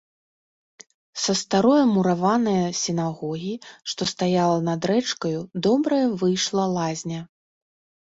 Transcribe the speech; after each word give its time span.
Са 1.23 1.33
старое 1.41 1.81
мураванае 1.89 2.63
сінагогі, 2.83 3.51
што 3.93 4.07
стаяла 4.13 4.55
над 4.71 4.81
рэчкаю, 4.93 5.39
добрая 5.69 6.01
выйшла 6.23 6.65
лазня. 6.79 7.21